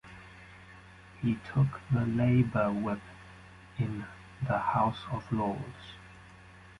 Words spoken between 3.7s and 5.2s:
in the House